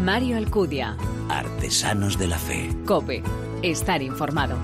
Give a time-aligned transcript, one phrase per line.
[0.00, 0.96] Mario Alcudia.
[1.28, 2.70] Artesanos de la Fe.
[2.86, 3.22] Cope.
[3.62, 4.56] Estar informado.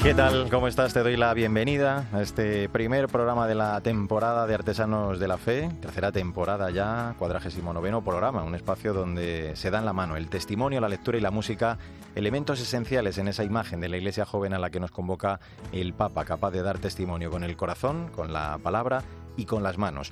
[0.00, 0.48] ¿Qué tal?
[0.48, 0.94] ¿Cómo estás?
[0.94, 5.38] Te doy la bienvenida a este primer programa de la temporada de Artesanos de la
[5.38, 10.28] Fe, tercera temporada ya, cuadragésimo noveno programa, un espacio donde se dan la mano el
[10.28, 11.78] testimonio, la lectura y la música,
[12.14, 15.40] elementos esenciales en esa imagen de la iglesia joven a la que nos convoca
[15.72, 19.02] el Papa, capaz de dar testimonio con el corazón, con la palabra
[19.36, 20.10] y con las manos.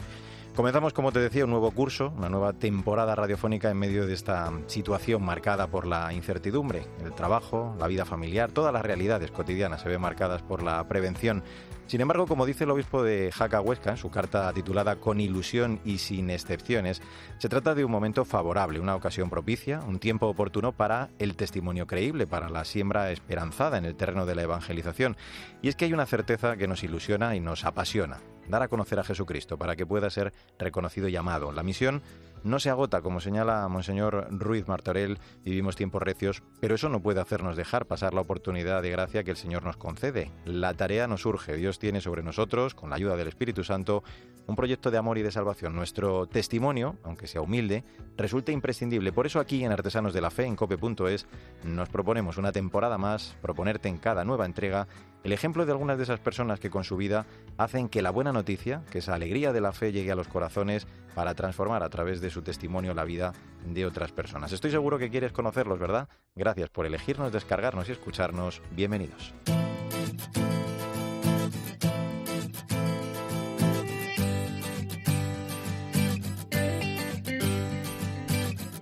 [0.54, 4.53] Comenzamos, como te decía, un nuevo curso, una nueva temporada radiofónica en medio de esta
[4.68, 9.89] situación marcada por la incertidumbre, el trabajo, la vida familiar, todas las realidades cotidianas se
[9.89, 11.43] ven marcadas por la prevención.
[11.86, 15.80] Sin embargo, como dice el obispo de Jaca Huesca en su carta titulada Con ilusión
[15.84, 17.02] y sin excepciones,
[17.38, 21.86] se trata de un momento favorable, una ocasión propicia, un tiempo oportuno para el testimonio
[21.86, 25.16] creíble, para la siembra esperanzada en el terreno de la evangelización.
[25.61, 28.98] Y es que hay una certeza que nos ilusiona y nos apasiona, dar a conocer
[28.98, 31.53] a Jesucristo para que pueda ser reconocido y amado.
[31.53, 32.03] La misión
[32.44, 37.20] no se agota, como señala Monseñor Ruiz Martorell, vivimos tiempos recios, pero eso no puede
[37.20, 40.31] hacernos dejar pasar la oportunidad de gracia que el Señor nos concede.
[40.45, 44.05] La tarea nos urge, Dios tiene sobre nosotros, con la ayuda del Espíritu Santo,
[44.47, 45.75] un proyecto de amor y de salvación.
[45.75, 47.83] Nuestro testimonio, aunque sea humilde,
[48.17, 49.12] resulta imprescindible.
[49.12, 51.27] Por eso aquí en Artesanos de la Fe, en cope.es,
[51.65, 54.87] nos proponemos una temporada más, proponerte en cada nueva entrega
[55.25, 57.25] el ejemplo de algunas de esas personas que con su vida
[57.56, 60.87] hacen que la buena noticia, que esa alegría de la fe llegue a los corazones
[61.15, 63.33] para transformar a través de su testimonio la vida
[63.65, 64.53] de otras personas.
[64.53, 66.09] Estoy seguro que quieres conocerlos, ¿verdad?
[66.35, 68.61] Gracias por elegirnos, descargarnos y escucharnos.
[68.73, 69.33] Bienvenidos.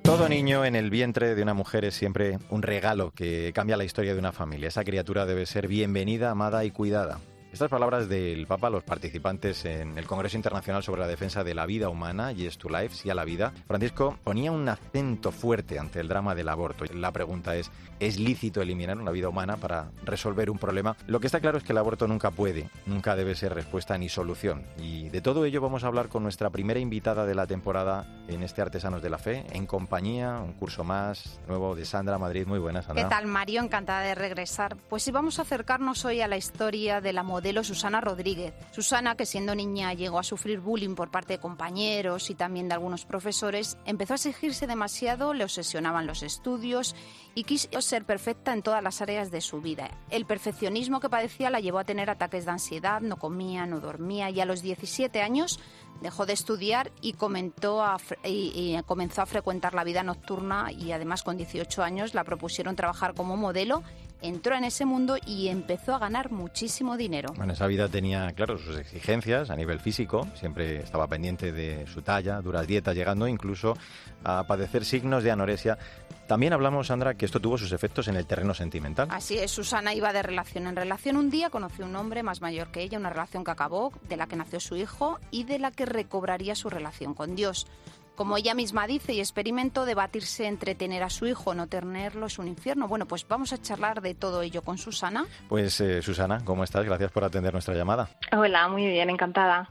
[0.02, 3.84] Todo niño en el vientre de una mujer es siempre un regalo que cambia la
[3.84, 4.68] historia de una familia.
[4.68, 7.18] Esa criatura debe ser bienvenida, amada y cuidada.
[7.52, 11.54] Estas palabras del Papa a los participantes en el Congreso Internacional sobre la Defensa de
[11.54, 15.78] la Vida Humana, Yes to Life, sí a la vida, Francisco ponía un acento fuerte
[15.78, 16.86] ante el drama del aborto.
[16.94, 20.96] La pregunta es, ¿es lícito eliminar una vida humana para resolver un problema?
[21.06, 24.08] Lo que está claro es que el aborto nunca puede, nunca debe ser respuesta ni
[24.08, 24.64] solución.
[24.78, 28.42] Y de todo ello vamos a hablar con nuestra primera invitada de la temporada en
[28.42, 32.46] este Artesanos de la Fe, en compañía, un curso más nuevo de Sandra Madrid.
[32.46, 33.04] Muy buenas, Sandra.
[33.04, 33.60] ¿Qué tal, Mario?
[33.60, 34.74] Encantada de regresar.
[34.88, 38.54] Pues sí, vamos a acercarnos hoy a la historia de la modelo Susana Rodríguez.
[38.70, 42.74] Susana, que siendo niña llegó a sufrir bullying por parte de compañeros y también de
[42.74, 46.94] algunos profesores, empezó a exigirse demasiado, le obsesionaban los estudios
[47.34, 49.90] y quiso ser perfecta en todas las áreas de su vida.
[50.10, 54.30] El perfeccionismo que padecía la llevó a tener ataques de ansiedad, no comía, no dormía
[54.30, 55.58] y a los 17 años
[56.00, 60.92] dejó de estudiar y, comentó a, y, y comenzó a frecuentar la vida nocturna y
[60.92, 63.82] además con 18 años la propusieron trabajar como modelo
[64.22, 67.32] entró en ese mundo y empezó a ganar muchísimo dinero.
[67.36, 72.02] Bueno, esa vida tenía, claro, sus exigencias a nivel físico, siempre estaba pendiente de su
[72.02, 73.76] talla, duras dietas, llegando incluso
[74.24, 75.78] a padecer signos de anorexia.
[76.26, 79.08] También hablamos, Sandra, que esto tuvo sus efectos en el terreno sentimental.
[79.10, 81.16] Así es, Susana iba de relación en relación.
[81.16, 84.16] Un día conoció a un hombre más mayor que ella, una relación que acabó, de
[84.16, 87.66] la que nació su hijo y de la que recobraría su relación con Dios.
[88.14, 92.26] Como ella misma dice y experimentó, debatirse entre tener a su hijo o no tenerlo
[92.26, 92.86] es un infierno.
[92.86, 95.26] Bueno, pues vamos a charlar de todo ello con Susana.
[95.48, 96.84] Pues eh, Susana, ¿cómo estás?
[96.84, 98.10] Gracias por atender nuestra llamada.
[98.36, 99.68] Hola, muy bien, encantada.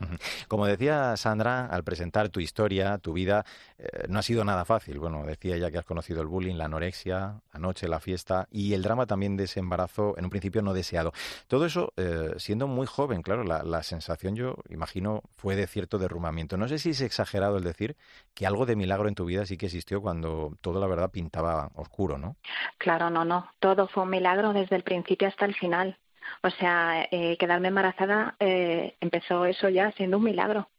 [0.47, 3.45] Como decía Sandra, al presentar tu historia, tu vida,
[3.77, 4.97] eh, no ha sido nada fácil.
[4.97, 8.81] Bueno, decía ya que has conocido el bullying, la anorexia, anoche la fiesta y el
[8.81, 11.13] drama también de ese embarazo en un principio no deseado.
[11.47, 15.99] Todo eso eh, siendo muy joven, claro, la, la sensación yo imagino fue de cierto
[15.99, 16.57] derrumbamiento.
[16.57, 17.95] No sé si es exagerado el decir
[18.33, 21.69] que algo de milagro en tu vida sí que existió cuando todo, la verdad, pintaba
[21.75, 22.35] oscuro, ¿no?
[22.77, 23.51] Claro, no, no.
[23.59, 25.97] Todo fue un milagro desde el principio hasta el final.
[26.43, 30.69] O sea, eh, quedarme embarazada eh, empezó eso ya siendo un milagro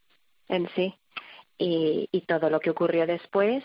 [0.49, 0.95] en sí.
[1.59, 3.63] Y, y todo lo que ocurrió después,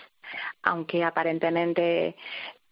[0.62, 2.16] aunque aparentemente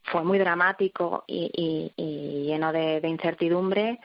[0.03, 3.99] fue muy dramático y, y, y lleno de, de incertidumbre,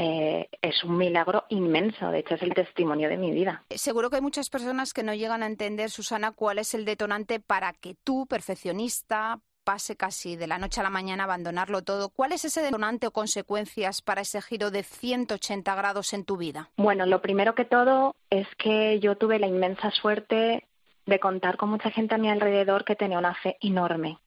[0.00, 2.10] eh, es un milagro inmenso.
[2.10, 3.64] De hecho, es el testimonio de mi vida.
[3.70, 7.40] Seguro que hay muchas personas que no llegan a entender, Susana, cuál es el detonante
[7.40, 12.10] para que tú, perfeccionista, pase casi de la noche a la mañana a abandonarlo todo.
[12.10, 16.70] ¿Cuál es ese detonante o consecuencias para ese giro de 180 grados en tu vida?
[16.76, 20.64] Bueno, lo primero que todo es que yo tuve la inmensa suerte
[21.06, 24.18] de contar con mucha gente a mi alrededor que tenía una fe enorme.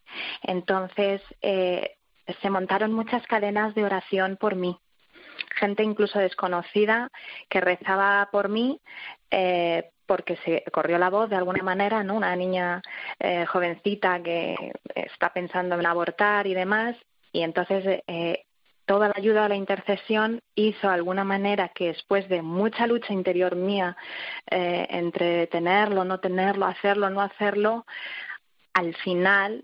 [0.43, 1.95] Entonces, eh,
[2.41, 4.77] se montaron muchas cadenas de oración por mí
[5.55, 7.09] gente incluso desconocida
[7.49, 8.79] que rezaba por mí
[9.29, 12.15] eh, porque se corrió la voz de alguna manera, ¿no?
[12.15, 12.81] Una niña
[13.19, 16.97] eh, jovencita que está pensando en abortar y demás,
[17.31, 18.43] y entonces eh,
[18.85, 23.13] toda la ayuda a la intercesión hizo de alguna manera que después de mucha lucha
[23.13, 23.95] interior mía
[24.49, 27.85] eh, entre tenerlo, no tenerlo, hacerlo, no hacerlo,
[28.73, 29.63] al final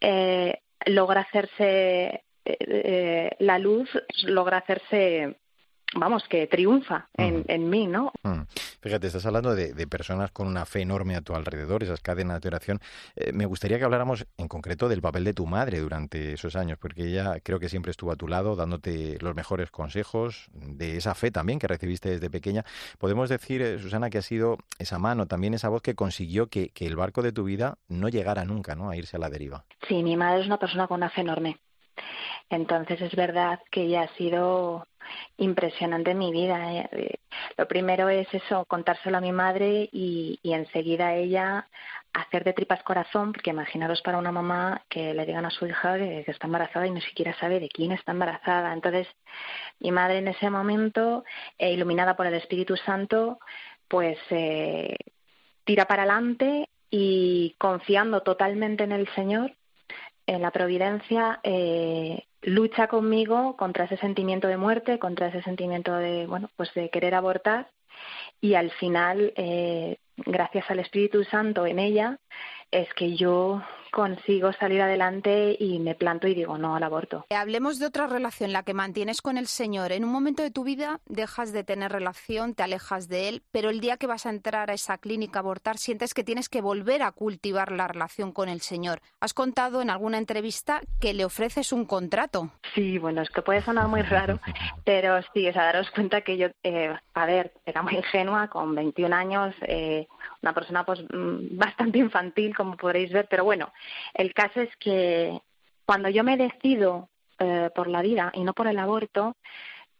[0.00, 3.90] eh, logra hacerse eh, la luz,
[4.24, 5.36] logra hacerse
[5.94, 8.12] vamos, que triunfa en, en mí, ¿no?
[8.80, 12.48] Fíjate, estás hablando de, personas con una fe enorme a tu alrededor, esas cadenas de
[12.48, 12.80] oración.
[13.14, 16.78] Eh, me gustaría que habláramos en concreto del papel de tu madre durante esos años,
[16.78, 21.14] porque ella creo que siempre estuvo a tu lado, dándote los mejores consejos, de esa
[21.14, 22.64] fe también que recibiste desde pequeña.
[22.98, 26.70] Podemos decir, eh, Susana, que ha sido esa mano, también esa voz que consiguió que,
[26.70, 28.90] que el barco de tu vida no llegara nunca, ¿no?
[28.90, 29.64] A irse a la deriva.
[29.88, 31.60] Sí, mi madre es una persona con una fe enorme.
[32.50, 34.86] Entonces es verdad que ella ha sido
[35.36, 36.72] impresionante mi vida.
[36.72, 37.14] Eh, eh,
[37.56, 41.68] lo primero es eso, contárselo a mi madre y, y enseguida ella
[42.16, 45.96] hacer de tripas corazón, porque imaginaros para una mamá que le digan a su hija
[45.98, 48.72] que, está embarazada y ni siquiera sabe de quién está embarazada.
[48.72, 49.06] Entonces,
[49.80, 51.24] mi madre en ese momento,
[51.58, 53.38] eh, iluminada por el Espíritu Santo,
[53.88, 54.96] pues eh,
[55.64, 59.52] tira para adelante y confiando totalmente en el Señor,
[60.26, 66.26] en la providencia, eh, lucha conmigo contra ese sentimiento de muerte, contra ese sentimiento de,
[66.26, 67.68] bueno, pues de querer abortar.
[68.40, 72.18] Y al final, eh, gracias al Espíritu Santo en ella,
[72.70, 73.62] es que yo
[73.96, 77.24] consigo salir adelante y me planto y digo no al aborto.
[77.30, 79.90] Hablemos de otra relación, la que mantienes con el Señor.
[79.90, 83.70] En un momento de tu vida dejas de tener relación, te alejas de Él, pero
[83.70, 86.60] el día que vas a entrar a esa clínica a abortar sientes que tienes que
[86.60, 89.00] volver a cultivar la relación con el Señor.
[89.18, 92.50] Has contado en alguna entrevista que le ofreces un contrato.
[92.74, 94.40] Sí, bueno, es que puede sonar muy raro,
[94.84, 98.74] pero sí, o sea, daros cuenta que yo, eh, a ver, era muy ingenua, con
[98.74, 100.06] 21 años, eh,
[100.42, 103.72] una persona pues mm, bastante infantil, como podréis ver, pero bueno,
[104.14, 105.40] el caso es que
[105.84, 109.36] cuando yo me decido eh, por la vida y no por el aborto,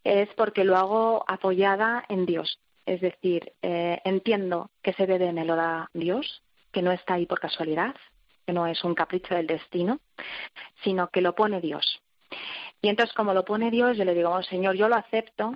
[0.05, 2.59] es porque lo hago apoyada en Dios.
[2.85, 6.43] Es decir, eh, entiendo que ese bebé me lo da Dios,
[6.73, 7.95] que no está ahí por casualidad,
[8.47, 9.99] que no es un capricho del destino,
[10.85, 12.01] sino que lo pone Dios.
[12.81, 15.55] Y entonces, como lo pone Dios, yo le digo, oh, Señor, yo lo acepto,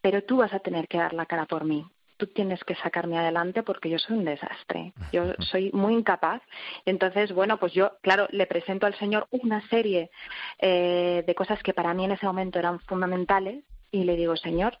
[0.00, 3.18] pero tú vas a tener que dar la cara por mí tú tienes que sacarme
[3.18, 6.42] adelante porque yo soy un desastre, yo soy muy incapaz.
[6.84, 10.10] Entonces, bueno, pues yo, claro, le presento al Señor una serie
[10.58, 14.78] eh, de cosas que para mí en ese momento eran fundamentales y le digo, Señor,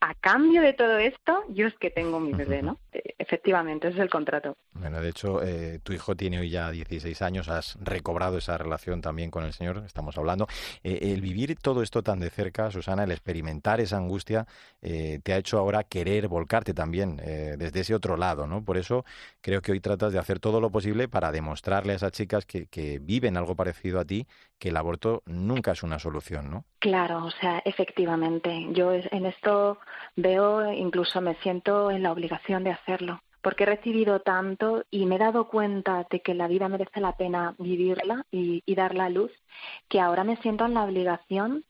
[0.00, 2.78] a cambio de todo esto, yo es que tengo mi bebé, ¿no?
[2.92, 4.56] Eh, efectivamente, ese es el contrato.
[4.72, 9.00] Bueno, de hecho, eh, tu hijo tiene hoy ya 16 años, has recobrado esa relación
[9.00, 10.46] también con el Señor, estamos hablando.
[10.84, 14.46] Eh, el vivir todo esto tan de cerca, Susana, el experimentar esa angustia,
[14.80, 18.64] te ha hecho ahora querer volcarte también desde ese otro lado, ¿no?
[18.64, 19.04] Por eso
[19.40, 22.66] creo que hoy tratas de hacer todo lo posible para demostrarle a esas chicas que,
[22.66, 24.26] que viven algo parecido a ti,
[24.58, 26.64] que el aborto nunca es una solución, ¿no?
[26.78, 28.68] Claro, o sea, efectivamente.
[28.70, 29.78] Yo en esto
[30.16, 35.16] veo, incluso me siento en la obligación de hacerlo, porque he recibido tanto y me
[35.16, 39.10] he dado cuenta de que la vida merece la pena vivirla y, y darla a
[39.10, 39.32] luz,
[39.88, 41.64] que ahora me siento en la obligación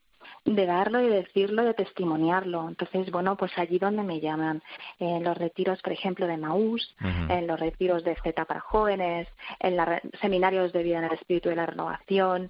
[0.55, 2.67] de darlo y decirlo, de testimoniarlo.
[2.69, 4.61] Entonces, bueno, pues allí donde me llaman,
[4.99, 6.95] en los retiros, por ejemplo, de Maús,
[7.29, 9.27] en los retiros de Z para jóvenes,
[9.59, 9.87] en los
[10.21, 12.49] seminarios de vida en el espíritu de la renovación,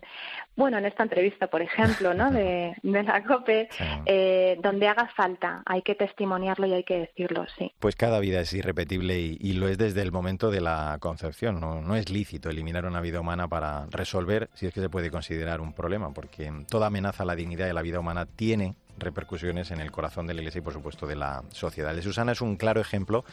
[0.55, 2.31] bueno, en esta entrevista, por ejemplo, ¿no?
[2.31, 3.69] de, la COPE,
[4.05, 7.71] eh, donde haga falta, hay que testimoniarlo y hay que decirlo, sí.
[7.79, 11.59] Pues cada vida es irrepetible y, lo es desde el momento de la concepción.
[11.59, 15.09] No, no es lícito eliminar una vida humana para resolver, si es que se puede
[15.09, 19.71] considerar un problema, porque toda amenaza a la dignidad de la vida humana tiene repercusiones
[19.71, 21.95] en el corazón de la Iglesia y, por supuesto, de la sociedad.
[21.95, 23.23] de Susana es un claro ejemplo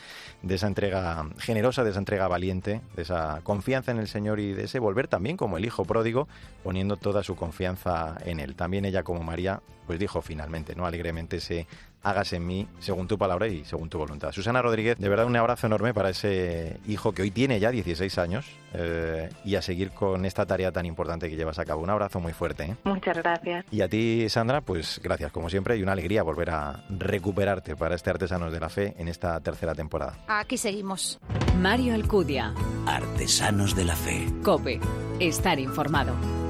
[0.42, 4.52] de esa entrega generosa, de esa entrega valiente, de esa confianza en el Señor y
[4.52, 6.28] de ese volver también como el Hijo pródigo,
[6.62, 8.54] poniendo toda su confianza en Él.
[8.54, 10.86] También ella, como María, pues dijo finalmente, ¿no?
[10.86, 11.66] Alegremente se
[12.02, 14.32] hágase en mí según tu palabra y según tu voluntad.
[14.32, 18.18] Susana Rodríguez, de verdad un abrazo enorme para ese hijo que hoy tiene ya 16
[18.18, 21.82] años eh, y a seguir con esta tarea tan importante que llevas a cabo.
[21.82, 22.64] Un abrazo muy fuerte.
[22.64, 22.76] ¿eh?
[22.84, 23.64] Muchas gracias.
[23.70, 27.94] Y a ti, Sandra, pues gracias como siempre y una alegría volver a recuperarte para
[27.94, 30.18] este Artesanos de la Fe en esta tercera temporada.
[30.28, 31.18] Aquí seguimos.
[31.58, 32.54] Mario Alcudia.
[32.86, 34.26] Artesanos de la Fe.
[34.42, 34.80] Cope.
[35.18, 36.45] Estar informado.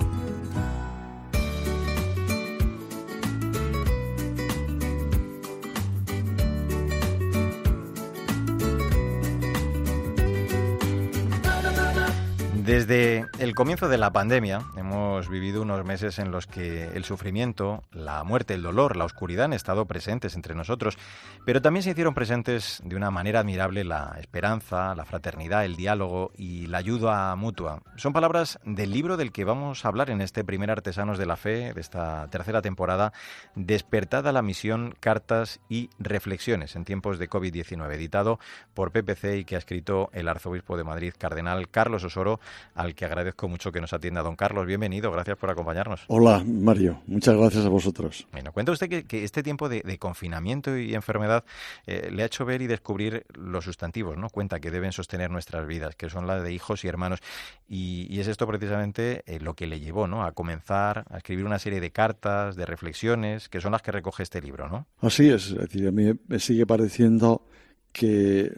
[12.77, 17.83] Desde el comienzo de la pandemia hemos vivido unos meses en los que el sufrimiento,
[17.91, 20.99] la muerte, el dolor, la oscuridad han estado presentes entre nosotros,
[21.47, 26.33] pero también se hicieron presentes de una manera admirable la esperanza, la fraternidad, el diálogo
[26.37, 27.81] y la ayuda mutua.
[27.97, 31.37] Son palabras del libro del que vamos a hablar en este primer Artesanos de la
[31.37, 33.15] Fe de esta tercera temporada,
[33.55, 38.39] Despertada la misión, cartas y reflexiones en tiempos de COVID-19, editado
[38.75, 42.39] por PPC y que ha escrito el arzobispo de Madrid, cardenal Carlos Osoro,
[42.75, 44.23] al que agradezco mucho que nos atienda.
[44.23, 46.05] Don Carlos, bienvenido, gracias por acompañarnos.
[46.09, 48.27] Hola, Mario, muchas gracias a vosotros.
[48.33, 51.45] Bueno, cuenta usted que, este tiempo de, confinamiento y enfermedad
[51.87, 54.29] eh, le ha hecho ver y descubrir los sustantivos, ¿no?
[54.29, 57.21] Cuenta que deben sostener nuestras vidas, que son las de hijos y hermanos.
[57.69, 60.25] Y, es esto precisamente eh, lo que le llevó, ¿no?
[60.25, 64.23] A comenzar a escribir una serie de cartas, de reflexiones, que son las que recoge
[64.23, 64.87] este libro, ¿no?
[65.01, 67.47] Así es, es decir, a mí me sigue pareciendo
[67.93, 68.53] que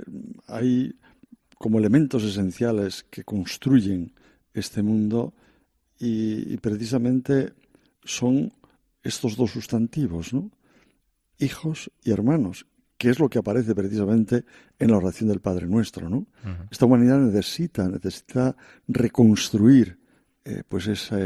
[0.47, 0.95] hay
[1.59, 4.13] como elementos esenciales que construyen
[4.55, 5.35] este mundo
[5.99, 7.53] y, precisamente
[8.05, 8.53] son
[9.03, 10.51] estos dos sustantivos, ¿no?
[11.39, 14.45] hijos y hermanos, que es lo que aparece precisamente
[14.79, 16.09] en la oración del Padre Nuestro.
[16.09, 16.27] ¿no?
[16.71, 19.99] Esta humanidad necesita, necesita reconstruir
[20.45, 21.19] eh, pues esa,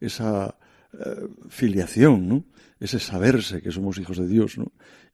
[0.00, 0.56] esa
[0.92, 2.44] eh, filiación, ¿no?
[2.80, 4.72] ese saberse que somos hijos de Dios, ¿no?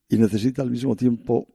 [0.08, 1.46] y necesita al mismo tiempo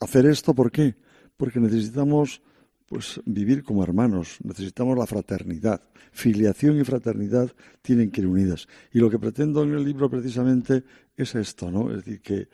[0.00, 0.96] hacer esto, ¿por qué?
[1.36, 2.42] Porque necesitamos
[2.92, 5.80] pues vivir como hermanos, necesitamos la fraternidad.
[6.12, 8.68] Filiación y fraternidad tienen que ir unidas.
[8.92, 10.84] Y lo que pretendo en el libro precisamente
[11.16, 11.90] es esto, ¿no?
[11.90, 12.48] Es decir, que eh,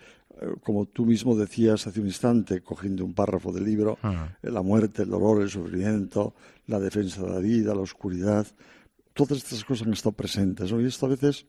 [0.62, 3.98] como tú mismo decías hace un instante, cogiendo un párrafo del libro,
[4.40, 6.36] eh, la muerte, el dolor, el sufrimiento,
[6.68, 8.46] la defensa de la vida, la oscuridad,
[9.14, 10.80] todas estas cosas han estado presentes, ¿no?
[10.80, 11.46] Y esto a veces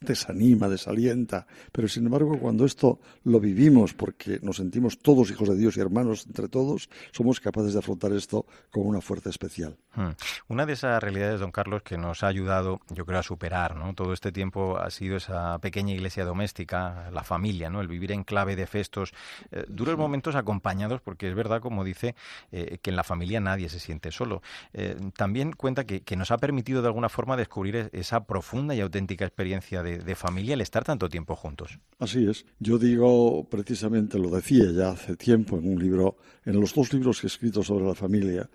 [0.00, 1.46] desanima, desalienta.
[1.72, 5.80] Pero sin embargo, cuando esto lo vivimos, porque nos sentimos todos hijos de Dios y
[5.80, 9.76] hermanos entre todos, somos capaces de afrontar esto con una fuerza especial.
[9.94, 10.10] Hmm.
[10.48, 13.94] Una de esas realidades, don Carlos, que nos ha ayudado, yo creo, a superar ¿no?
[13.94, 17.80] todo este tiempo ha sido esa pequeña iglesia doméstica, la familia, ¿no?
[17.80, 19.14] el vivir en clave de festos,
[19.50, 22.14] eh, duros momentos acompañados, porque es verdad, como dice,
[22.52, 24.42] eh, que en la familia nadie se siente solo.
[24.74, 28.74] Eh, también cuenta que, que nos ha permitido de alguna forma descubrir e-, esa profunda
[28.74, 31.78] y auténtica experiencia de, familia el estar tanto tiempo juntos.
[31.98, 32.44] Así es.
[32.58, 37.20] Yo digo precisamente, lo decía ya hace tiempo en un libro, en los dos libros
[37.20, 38.48] que he escrito sobre la familia,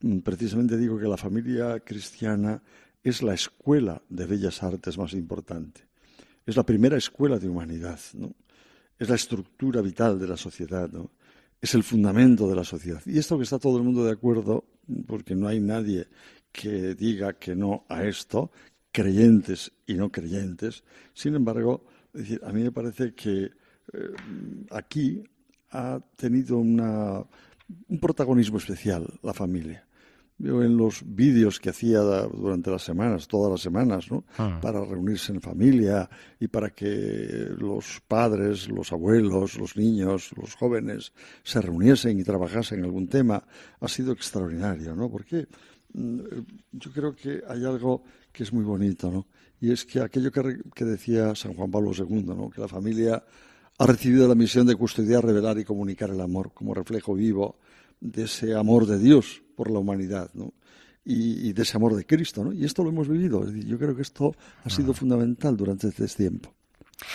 [0.00, 2.62] mm, precisamente digo que la familia cristiana
[3.02, 5.82] es la escuela de bellas artes más importante.
[6.44, 8.34] Es la primera escuela de humanidad, ¿no?
[8.98, 10.90] Es la estructura vital de la sociedad.
[11.60, 13.02] Es el fundamento de la sociedad.
[13.06, 14.64] Y esto que está todo el mundo de acuerdo,
[15.06, 16.08] porque no hay nadie
[16.50, 18.50] que diga que no a esto,
[18.92, 20.84] creyentes y no creyentes.
[21.14, 21.84] Sin embargo,
[22.42, 23.50] a mí me parece que
[23.92, 24.14] eh,
[24.70, 25.22] aquí
[25.70, 27.24] ha tenido una,
[27.88, 29.84] un protagonismo especial la familia.
[30.40, 34.24] Yo en los vídeos que hacía durante las semanas, todas las semanas, ¿no?
[34.38, 34.60] Ah.
[34.62, 41.12] para reunirse en familia y para que los padres, los abuelos, los niños, los jóvenes
[41.42, 43.42] se reuniesen y trabajasen en algún tema,
[43.80, 45.10] ha sido extraordinario, ¿no?
[45.10, 45.48] Porque
[45.92, 46.20] mm,
[46.70, 48.04] yo creo que hay algo
[48.38, 49.26] que es muy bonito, ¿no?
[49.60, 52.48] Y es que aquello que, decía San Juan Pablo II, ¿no?
[52.48, 53.20] Que la familia
[53.76, 57.58] ha recibido la misión de custodiar, revelar y comunicar el amor como reflejo vivo
[58.00, 60.54] de ese amor de Dios por la humanidad, ¿no?
[61.04, 62.52] Y, de ese amor de Cristo, ¿no?
[62.52, 63.44] Y esto lo hemos vivido.
[63.50, 66.54] yo creo que esto ha sido fundamental durante este tiempo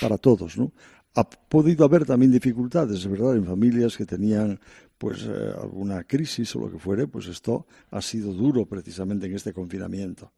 [0.01, 0.73] para todos, ¿no?
[1.15, 4.59] Ha podido haber también dificultades, es verdad, en familias que tenían
[4.97, 9.35] pues eh, alguna crisis o lo que fuere, pues esto ha sido duro precisamente en
[9.35, 10.31] este confinamiento.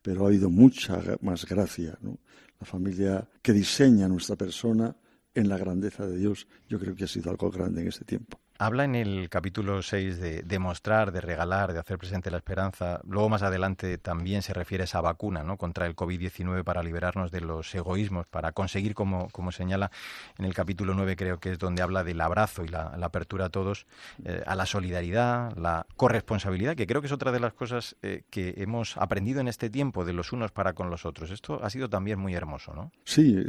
[0.00, 2.18] Pero ha habido mucha más gracia, ¿no?
[2.60, 4.94] La familia que diseña nuestra persona
[5.34, 8.41] en la grandeza de Dios, yo creo que ha sido algo grande en este tiempo.
[8.62, 13.00] Habla en el capítulo 6 de demostrar, de regalar, de hacer presente la esperanza.
[13.02, 15.56] Luego más adelante también se refiere a esa vacuna ¿no?
[15.56, 19.90] contra el COVID-19 para liberarnos de los egoísmos, para conseguir, como, como señala
[20.38, 23.48] en el capítulo 9, creo que es donde habla del abrazo y la, apertura a
[23.48, 23.84] todos,
[24.24, 28.22] eh, a la solidaridad, la corresponsabilidad, que creo que es otra de las cosas eh,
[28.30, 31.32] que hemos aprendido en este tiempo de los unos para con los otros.
[31.32, 32.92] Esto ha sido también muy hermoso, ¿no?
[33.02, 33.44] Sí,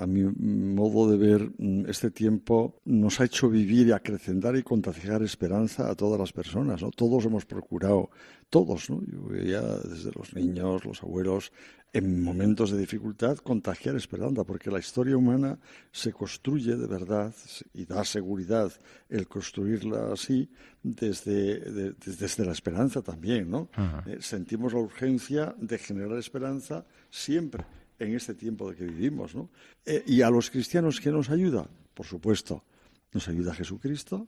[0.00, 4.62] a mi modo de ver, mm, este tiempo nos ha hecho vivir y acrecentar y
[4.62, 6.82] contagiar esperanza a todas las personas.
[6.82, 6.90] ¿no?
[6.90, 8.10] Todos hemos procurado,
[8.50, 9.02] todos, ¿no?
[9.06, 11.52] yo veía desde los niños, los abuelos,
[11.94, 15.58] en momentos de dificultad, contagiar esperanza, porque la historia humana
[15.92, 17.32] se construye de verdad
[17.72, 18.72] y da seguridad
[19.08, 20.50] el construirla así
[20.82, 23.48] desde, desde la esperanza también.
[23.48, 23.68] ¿no?
[24.06, 27.64] Eh, sentimos la urgencia de generar esperanza siempre
[28.00, 29.36] en este tiempo de que vivimos.
[29.36, 29.50] ¿no?
[29.86, 31.70] Eh, y a los cristianos, ¿qué nos ayuda?
[31.94, 32.64] Por supuesto,
[33.12, 34.26] nos ayuda Jesucristo,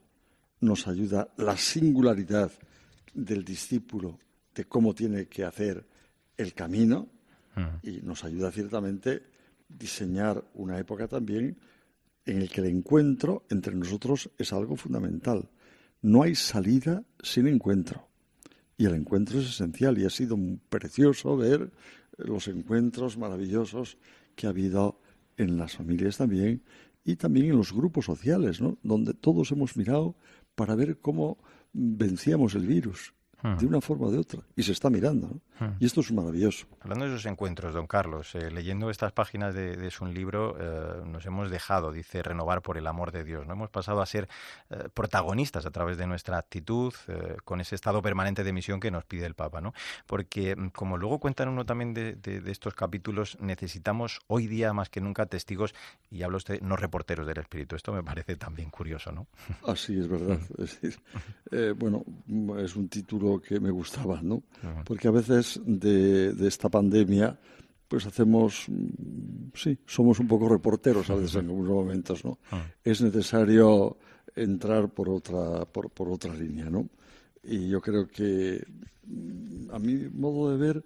[0.60, 2.50] nos ayuda la singularidad
[3.14, 4.18] del discípulo
[4.54, 5.84] de cómo tiene que hacer
[6.36, 7.08] el camino
[7.82, 9.22] y nos ayuda ciertamente
[9.68, 11.56] diseñar una época también
[12.26, 15.48] en el que el encuentro entre nosotros es algo fundamental.
[16.02, 18.08] No hay salida sin encuentro.
[18.76, 20.36] Y el encuentro es esencial y ha sido
[20.68, 21.70] precioso ver
[22.18, 23.96] los encuentros maravillosos
[24.34, 25.00] que ha habido
[25.38, 26.62] en las familias también
[27.04, 28.76] y también en los grupos sociales, ¿no?
[28.82, 30.16] donde todos hemos mirado
[30.56, 31.38] para ver cómo
[31.72, 34.40] vencíamos el virus de una forma o de otra.
[34.56, 35.40] Y se está mirando.
[35.78, 36.66] Y esto es maravilloso.
[36.80, 41.24] Hablando de esos encuentros, don Carlos, eh, leyendo estas páginas de, su libro, eh, nos
[41.26, 43.46] hemos dejado, dice, renovar por el amor de Dios.
[43.46, 43.54] ¿no?
[43.54, 44.28] Hemos pasado a ser
[44.70, 46.92] eh, protagonistas a través de nuestra actitud,
[47.44, 49.60] con ese estado permanente de misión que nos pide el Papa.
[49.60, 49.72] ¿no?
[50.06, 52.16] Porque, mm, como luego cuentan uno también de,
[52.46, 55.74] estos capítulos, necesitamos hoy día más que nunca testigos,
[56.10, 57.76] y hablo usted, no reporteros del Espíritu.
[57.76, 59.26] Esto me parece también curioso, ¿no?
[59.66, 60.38] Así es verdad.
[60.58, 61.00] Es decir,
[61.76, 62.04] bueno,
[62.58, 64.42] es un título que me gustaba, ¿no?
[64.84, 67.38] Porque a veces de, esta pandemia,
[67.88, 72.38] pues hacemos, mm, sí, somos un poco reporteros a veces en algunos momentos, ¿no?
[72.82, 73.96] Es necesario
[74.34, 76.88] entrar por otra, por, por otra línea, ¿no?
[77.42, 78.64] Y yo creo que,
[79.06, 80.84] mm, a mi modo de ver,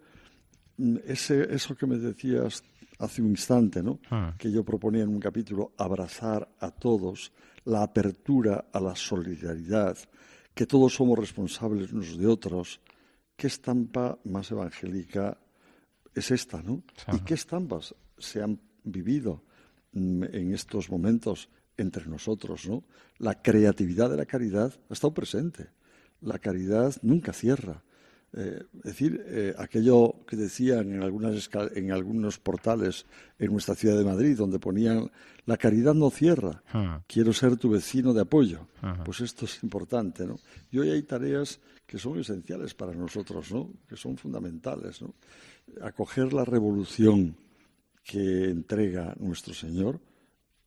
[0.76, 2.62] mm, ese, eso que me decías
[2.98, 3.98] hace un instante, ¿no?
[4.38, 7.32] Que yo proponía en un capítulo, abrazar a todos,
[7.64, 9.96] la apertura a la solidaridad,
[10.60, 12.82] que todos somos responsables unos de otros.
[13.34, 15.38] ¿Qué estampa más evangélica
[16.14, 16.82] es esta, no?
[17.14, 19.42] ¿Y qué estampas se han vivido
[19.92, 21.48] mm, en estos momentos
[21.78, 22.84] entre nosotros, no?
[23.16, 25.68] La creatividad de la caridad ha estado presente.
[26.20, 27.82] La caridad nunca cierra.
[28.32, 33.04] Eh, es decir, eh, aquello que decían en, algunas, en algunos portales
[33.38, 35.10] en nuestra ciudad de Madrid, donde ponían,
[35.46, 37.02] la caridad no cierra, ah.
[37.08, 38.68] quiero ser tu vecino de apoyo.
[39.04, 40.38] Pues esto es importante, ¿no?
[40.70, 43.68] Y hoy hay tareas que son esenciales para nosotros, ¿no?
[43.88, 45.14] Que son fundamentales, ¿no?
[45.82, 47.36] Acoger la revolución
[48.04, 50.00] que entrega nuestro Señor,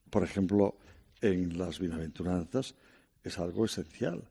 [0.10, 0.78] por ejemplo,
[1.22, 2.76] en las bienaventuranzas,
[3.24, 4.22] es algo esencial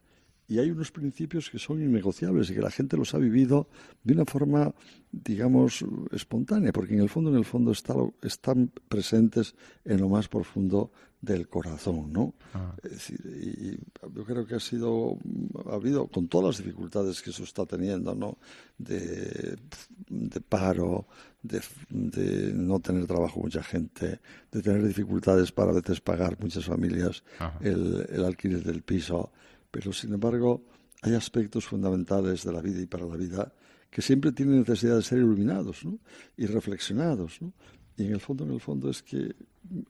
[0.52, 3.68] y hay unos principios que son innegociables y que la gente los ha vivido
[4.04, 4.75] de una forma,
[5.11, 10.92] digamos, espontánea, porque en el fondo, en el fondo están presentes en lo más profundo
[11.23, 12.35] del corazón, ¿no?
[12.52, 12.75] Ah.
[12.82, 13.78] Es decir, y
[14.14, 15.16] yo creo que ha sido,
[15.71, 18.37] ha habido, con todas las dificultades que eso está teniendo, ¿no?
[18.76, 19.57] De,
[20.46, 21.07] paro,
[21.40, 27.24] de, no tener trabajo mucha gente, de tener dificultades para a veces pagar muchas familias
[27.62, 29.33] el, el alquiler del piso,
[29.72, 30.64] pero sin embargo
[31.00, 33.52] hay aspectos fundamentales de la vida y para la vida
[33.90, 35.98] que siempre tienen necesidad de ser iluminados ¿no?
[36.37, 37.42] y reflexionados.
[37.42, 37.52] ¿no?
[37.96, 39.35] Y en el fondo, en el fondo es que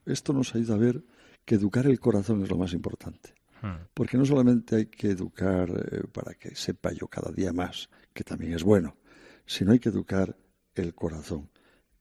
[0.07, 1.05] esto nos ayuda a ver
[1.45, 3.35] que educar el corazón es lo más importante.
[3.61, 3.87] Hmm.
[3.93, 8.25] Porque no solamente hay que educar eh, para que sepa yo cada día más, que
[8.25, 8.97] también es bueno,
[9.45, 10.37] sino hay que educar
[10.75, 11.51] el corazón.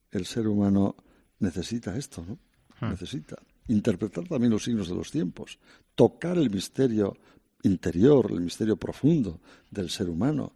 [0.10, 0.96] El ser humano
[1.39, 2.39] necesita esto, ¿no?
[2.80, 2.91] Hmm.
[2.91, 3.36] Necesita
[3.67, 5.60] interpretar también los signos de los tiempos,
[5.96, 7.15] tocar el misterio
[7.63, 10.54] interior, el misterio profundo del ser humano.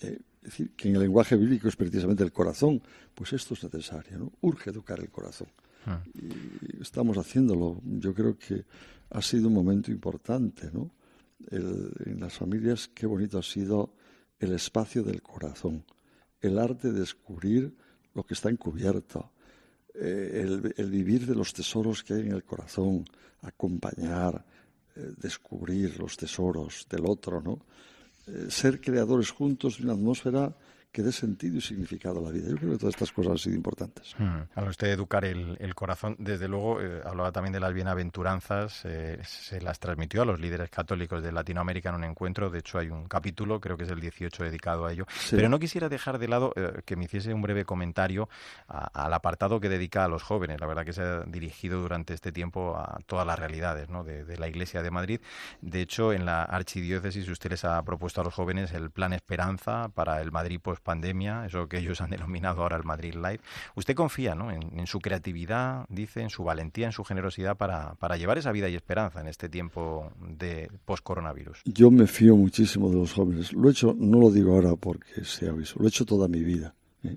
[0.00, 2.80] Eh, es decir, que en el lenguaje bíblico es precisamente el corazón,
[3.14, 4.32] pues esto es necesario, ¿no?
[4.40, 5.48] Urge educar el corazón.
[5.84, 6.00] Ah.
[6.14, 7.80] Y estamos haciéndolo.
[7.84, 8.64] Yo creo que
[9.10, 10.90] ha sido un momento importante, ¿no?
[11.50, 13.94] en las familias, qué bonito ha sido
[14.38, 15.84] el espacio del corazón,
[16.40, 17.74] el arte de descubrir
[18.14, 19.30] lo que está encubierto,
[19.94, 23.04] eh, el, el, vivir de los tesoros que hay en el corazón,
[23.42, 24.44] acompañar,
[25.16, 27.58] descubrir los tesoros del otro, ¿no?
[28.26, 30.54] Eh, ser creadores juntos de una atmósfera
[30.90, 32.48] que dé sentido y significado a la vida.
[32.48, 34.14] Yo creo que todas estas cosas han sido importantes.
[34.18, 34.42] Hmm.
[34.54, 39.60] A usted educar el, corazón, desde luego, eh, hablaba también de las bienaventuranzas, eh, se
[39.60, 43.06] las transmitió a los líderes católicos de Latinoamérica en un encuentro, de hecho hay un
[43.06, 46.52] capítulo, creo que es el 18 dedicado a ello, pero no quisiera dejar de lado
[46.56, 48.28] eh, que me hiciese un breve comentario
[48.66, 52.32] al apartado que dedica a los jóvenes, la verdad que se ha dirigido durante este
[52.32, 54.04] tiempo a todas las realidades ¿no?
[54.04, 55.20] de, de la Iglesia de Madrid,
[55.60, 59.88] de hecho en la archidiócesis usted les ha propuesto a los jóvenes el plan Esperanza
[59.94, 63.40] para el Madrid post pandemia, eso que ellos han denominado ahora el Madrid Live.
[63.74, 64.50] Usted confía ¿no?
[64.50, 68.68] en, su creatividad, dice, en su valentía, en su generosidad para, para llevar esa vida
[68.68, 71.62] y esperanza en este tiempo de post-coronavirus.
[71.64, 73.52] Yo me fío muchísimo de los jóvenes.
[73.52, 76.42] Lo he hecho, no lo digo ahora porque sea aviso, lo he hecho toda mi
[76.42, 76.74] vida.
[77.02, 77.16] ¿eh?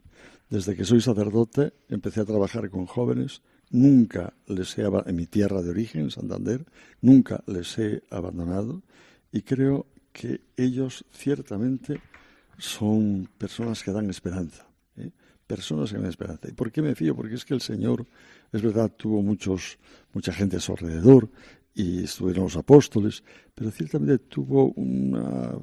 [0.50, 3.42] Desde que soy sacerdote empecé a trabajar con jóvenes.
[3.70, 6.66] Nunca les he, en mi tierra de origen, Santander,
[7.00, 8.82] nunca les he abandonado
[9.32, 12.02] y creo que ellos ciertamente
[12.58, 14.68] son personas que dan esperanza.
[14.98, 15.12] ¿eh?
[15.48, 16.48] Personas que dan esperanza.
[16.50, 17.16] ¿Y por qué me fío?
[17.16, 18.06] Porque es que el Señor,
[18.52, 19.78] es verdad, tuvo muchos,
[20.14, 21.30] mucha gente a su alrededor
[21.74, 23.24] y estuvieron los apóstoles,
[23.56, 25.58] pero ciertamente tuvo una,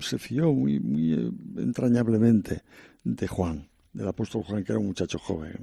[0.00, 2.62] se fió muy, muy eh, entrañablemente
[3.02, 5.58] de Juan, del apóstol Juan, que era un muchacho joven,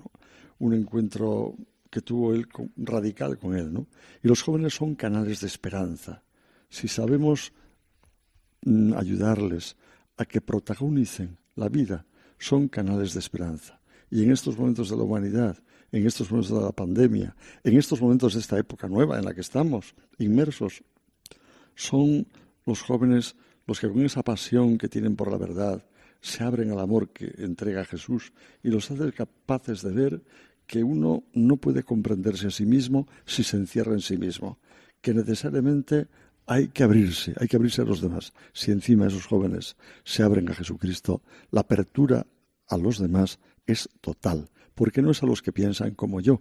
[0.59, 1.55] un encuentro
[1.89, 3.87] que tuvo él radical con él, ¿no?
[4.23, 6.23] Y los jóvenes son canales de esperanza.
[6.69, 7.51] Si sabemos
[8.63, 9.75] mm, ayudarles
[10.21, 12.05] a que protagonicen la vida,
[12.37, 13.81] son canales de esperanza.
[14.09, 15.57] Y en estos momentos de la humanidad,
[15.91, 19.33] en estos momentos de la pandemia, en estos momentos de esta época nueva en la
[19.33, 20.83] que estamos inmersos,
[21.75, 22.27] son
[22.65, 25.83] los jóvenes los que con esa pasión que tienen por la verdad
[26.19, 28.31] se abren al amor que entrega Jesús
[28.61, 30.23] y los hacen capaces de ver
[30.67, 34.59] que uno no puede comprenderse a sí mismo si se encierra en sí mismo,
[35.01, 36.07] que necesariamente
[36.51, 38.33] hay que abrirse, hay que abrirse a los demás.
[38.51, 42.27] Si encima esos jóvenes se abren a Jesucristo, la apertura
[42.67, 46.39] a los demás es total porque no es a los que piensan como yo,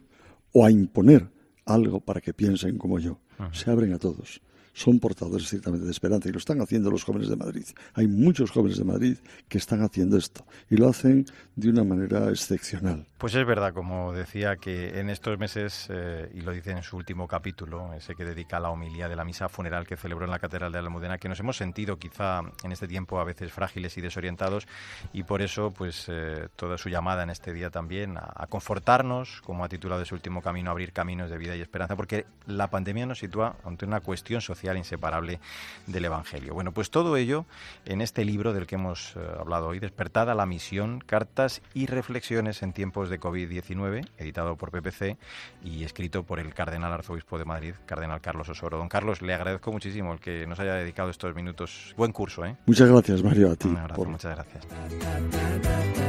[0.52, 1.30] o a imponer
[1.64, 3.20] algo para que piensen como yo.
[3.52, 4.42] Se abren a todos
[4.80, 7.66] son portadores ciertamente de esperanza y lo están haciendo los jóvenes de Madrid.
[7.92, 12.30] Hay muchos jóvenes de Madrid que están haciendo esto y lo hacen de una manera
[12.30, 13.06] excepcional.
[13.18, 16.96] Pues es verdad, como decía, que en estos meses, eh, y lo dice en su
[16.96, 20.30] último capítulo, ese que dedica a la homilía de la misa funeral que celebró en
[20.30, 23.98] la Catedral de Almudena, que nos hemos sentido quizá en este tiempo a veces frágiles
[23.98, 24.66] y desorientados
[25.12, 29.62] y por eso pues eh, toda su llamada en este día también a, confortarnos, como
[29.62, 33.18] ha titulado ese último camino, abrir caminos de vida y esperanza, porque la pandemia nos
[33.18, 35.40] sitúa ante una cuestión social inseparable
[35.86, 36.54] del Evangelio.
[36.54, 37.46] Bueno, pues todo ello
[37.84, 42.62] en este libro del que hemos eh, hablado hoy, Despertada la misión, cartas y reflexiones
[42.62, 45.16] en tiempos de COVID-19, editado por PPC
[45.64, 48.78] y escrito por el cardenal arzobispo de Madrid, cardenal Carlos Osoro.
[48.78, 51.94] Don Carlos, le agradezco muchísimo el que nos haya dedicado estos minutos.
[51.96, 52.56] Buen curso, ¿eh?
[52.66, 53.68] Muchas gracias, Mario, a ti.
[53.68, 55.99] Un abrazo, muchas gracias.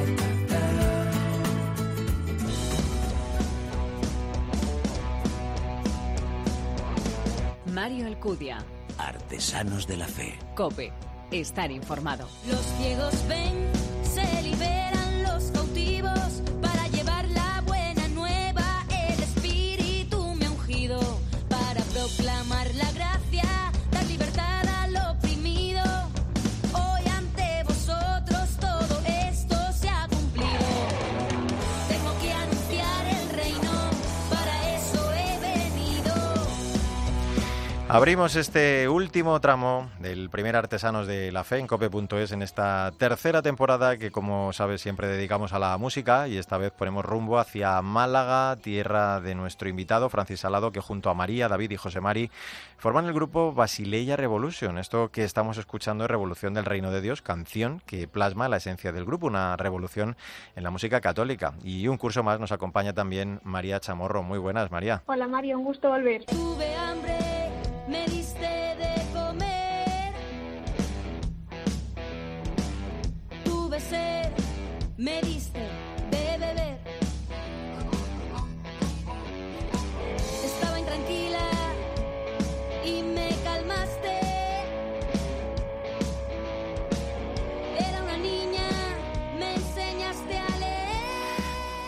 [7.91, 8.58] Mario Alcudia.
[8.97, 10.39] Artesanos de la Fe.
[10.56, 10.93] Cope.
[11.30, 12.25] Estar informado.
[12.49, 13.69] Los ciegos ven,
[14.04, 14.81] se liberan
[37.93, 43.41] Abrimos este último tramo del primer Artesanos de la Fe en cope.es en esta tercera
[43.41, 47.82] temporada que como sabes siempre dedicamos a la música y esta vez ponemos rumbo hacia
[47.82, 52.32] Málaga, tierra de nuestro invitado Francis Salado que junto a María, David y José Mari
[52.77, 54.77] forman el grupo Basileia Revolution.
[54.77, 58.93] Esto que estamos escuchando es Revolución del Reino de Dios, canción que plasma la esencia
[58.93, 60.15] del grupo, una revolución
[60.56, 61.56] en la música católica.
[61.62, 64.23] Y un curso más nos acompaña también María Chamorro.
[64.23, 65.04] Muy buenas, María.
[65.08, 66.23] Hola Mario, un gusto volver.
[66.23, 67.17] Tuve hambre,
[67.91, 70.13] me diste de comer.
[73.43, 74.32] Tuve sed,
[74.97, 75.51] me diste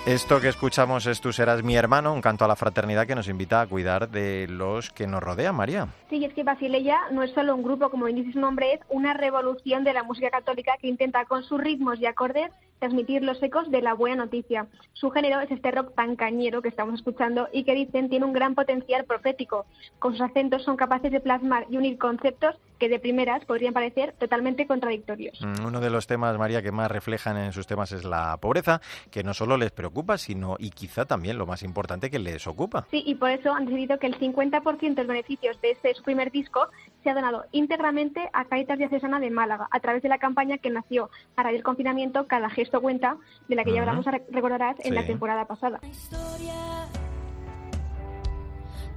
[0.05, 3.29] Esto que escuchamos es Tú serás mi hermano, un canto a la fraternidad que nos
[3.29, 5.87] invita a cuidar de los que nos rodean, María.
[6.09, 9.13] Sí, es que Basileia no es solo un grupo, como dice su nombre, es una
[9.13, 12.51] revolución de la música católica que intenta con sus ritmos y acordes
[12.83, 14.67] transmitir los ecos de la buena noticia.
[14.91, 18.33] Su género es este rock tan cañero que estamos escuchando y que dicen tiene un
[18.33, 19.65] gran potencial profético.
[19.99, 24.13] Con sus acentos son capaces de plasmar y unir conceptos que de primeras podrían parecer
[24.19, 25.39] totalmente contradictorios.
[25.41, 28.81] Mm, Uno de los temas, María, que más reflejan en sus temas es la pobreza,
[29.09, 32.85] que no solo les preocupa, sino y quizá también lo más importante que les ocupa.
[32.91, 36.03] Sí, y por eso han decidido que el 50% de los beneficios de este su
[36.03, 36.67] primer disco
[37.03, 40.69] se ha donado íntegramente a Caritas Diocesana de Málaga, a través de la campaña que
[40.69, 43.89] nació a raíz del confinamiento Cada Gesto Cuenta, de la que ya Ujú.
[43.89, 45.07] hablamos, recordarás, en la Sí.
[45.07, 45.79] temporada pasada.
[45.83, 46.53] historia.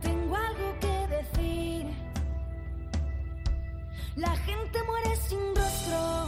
[0.02, 1.86] Tengo algo que decir.
[4.16, 6.26] La gente muere sin rostro,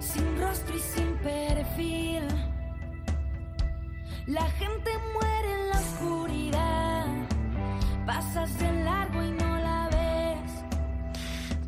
[0.00, 2.28] sin rostro y sin perfil.
[4.26, 7.06] La gente muere en la oscuridad.
[8.06, 9.47] Pasas de largo y no la.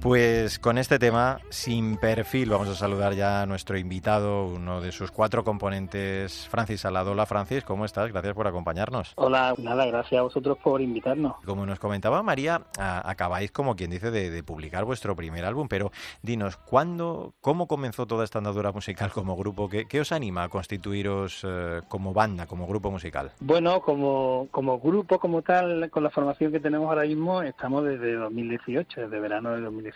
[0.00, 4.92] Pues con este tema, sin perfil, vamos a saludar ya a nuestro invitado, uno de
[4.92, 7.10] sus cuatro componentes, Francis Salado.
[7.10, 8.10] Hola Francis, ¿cómo estás?
[8.10, 9.12] Gracias por acompañarnos.
[9.16, 11.34] Hola, nada, gracias a vosotros por invitarnos.
[11.44, 15.68] Como nos comentaba María, a- acabáis, como quien dice, de, de publicar vuestro primer álbum,
[15.68, 19.68] pero dinos, ¿cuándo, cómo comenzó toda esta andadura musical como grupo?
[19.68, 23.32] ¿Qué, qué os anima a constituiros eh, como banda, como grupo musical?
[23.40, 28.14] Bueno, como, como grupo, como tal, con la formación que tenemos ahora mismo, estamos desde
[28.14, 29.89] 2018, desde verano de 2018.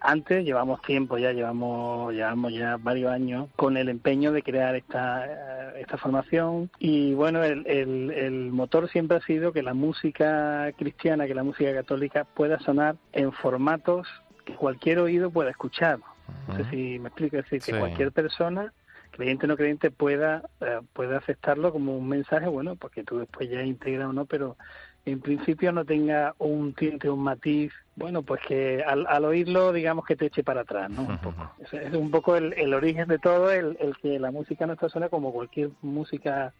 [0.00, 5.24] Antes llevamos tiempo ya, llevamos, llevamos ya varios años con el empeño de crear esta,
[5.26, 6.70] eh, esta formación.
[6.78, 11.42] Y bueno, el, el, el motor siempre ha sido que la música cristiana, que la
[11.42, 14.06] música católica pueda sonar en formatos
[14.44, 16.00] que cualquier oído pueda escuchar.
[16.48, 18.72] No sé si me explico, es decir, que cualquier persona
[19.14, 23.48] creyente o no creyente pueda eh, pueda aceptarlo como un mensaje bueno porque tú después
[23.48, 24.56] ya integras o no pero
[25.04, 30.04] en principio no tenga un tinte un matiz bueno pues que al, al oírlo digamos
[30.04, 31.50] que te eche para atrás no un poco.
[31.60, 35.08] Es un poco el, el origen de todo el, el que la música nuestra suena
[35.08, 36.52] como cualquier música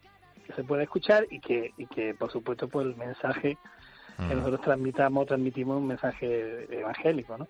[0.45, 3.57] que se pueda escuchar y que y que por supuesto pues el mensaje
[4.17, 7.47] que nosotros transmitamos transmitimos un mensaje evangélico no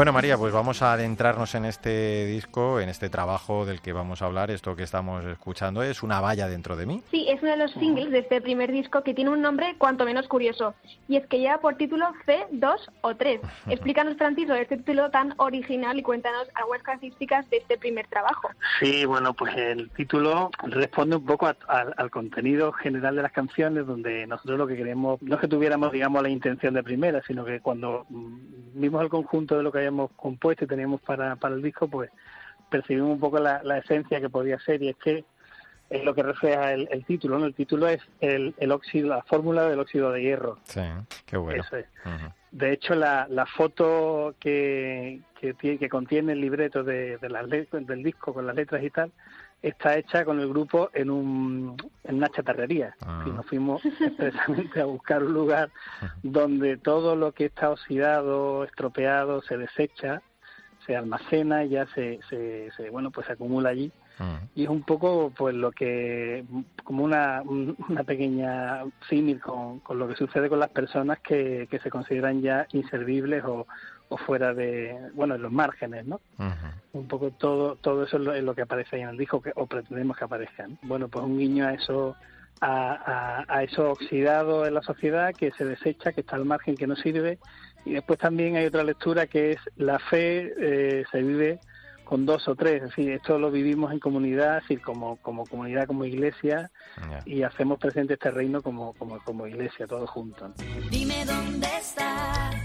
[0.00, 4.22] Bueno, María, pues vamos a adentrarnos en este disco, en este trabajo del que vamos
[4.22, 4.50] a hablar.
[4.50, 7.02] Esto que estamos escuchando es Una valla dentro de mí.
[7.10, 10.06] Sí, es uno de los singles de este primer disco que tiene un nombre cuanto
[10.06, 10.72] menos curioso,
[11.06, 13.42] y es que lleva por título C2 o 3.
[13.68, 18.48] Explícanos, Francis, sobre este título tan original y cuéntanos algunas características de este primer trabajo.
[18.80, 23.32] Sí, bueno, pues el título responde un poco a- al- al contenido general de las
[23.32, 27.20] canciones, donde nosotros lo que queremos, no es que tuviéramos, digamos, la intención de primera,
[27.26, 31.36] sino que cuando mm, vimos el conjunto de lo que habíamos compuesto y teníamos para,
[31.36, 32.10] para el disco, pues
[32.70, 35.24] percibimos un poco la, la esencia que podía ser, y es que
[35.90, 37.46] es lo que refleja el, el título, ¿no?
[37.46, 40.58] El título es el, el óxido, la fórmula del óxido de hierro.
[40.64, 40.80] Sí,
[41.26, 41.62] qué bueno.
[41.64, 41.86] Eso es.
[42.04, 42.32] Ujú.
[42.52, 47.48] De hecho, la, la foto que, que, tiene- que contiene el libreto de, de las
[47.48, 49.10] del disco con las letras y tal
[49.62, 52.94] está hecha con el grupo en, un, en una chatarrería.
[53.04, 53.24] Ah.
[53.26, 55.70] Y nos fuimos expresamente a buscar un lugar
[56.22, 60.22] donde todo lo que está oxidado, estropeado, se desecha,
[60.86, 64.48] se almacena y ya se, se, se- bueno pues se acumula allí Ujú.
[64.54, 66.42] y es un poco pues lo que
[66.84, 71.68] como una, un- una pequeña símil con, con lo que sucede con las personas que,
[71.70, 73.66] que se consideran ya inservibles o,
[74.10, 76.98] o fuera de bueno en los márgenes no Ujú.
[77.00, 79.40] un poco todo todo eso es lo, es lo que aparece ahí en el disco
[79.40, 82.16] que, o pretendemos que aparezcan bueno pues un guiño a eso
[82.60, 86.76] a, a, a eso oxidado en la sociedad que se desecha que está al margen
[86.76, 87.38] que no sirve
[87.86, 91.58] y después también hay otra lectura que es la fe eh, se vive
[92.04, 95.46] con dos o tres, es decir, esto lo vivimos en comunidad, es decir, como, como
[95.46, 96.68] comunidad, como iglesia,
[97.08, 97.20] Ya.
[97.24, 100.50] y hacemos presente este reino como, como, como iglesia, todos juntos.
[100.90, 102.56] Dime dónde estás.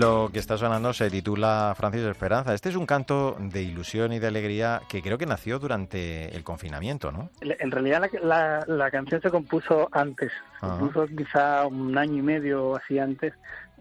[0.00, 2.54] Lo que está sonando se titula Francis Esperanza.
[2.54, 6.42] Este es un canto de ilusión y de alegría que creo que nació durante el
[6.42, 7.28] confinamiento, ¿no?
[7.42, 10.78] En realidad la, la, la canción se compuso antes, se Ajá.
[10.78, 13.34] compuso quizá un año y medio así antes.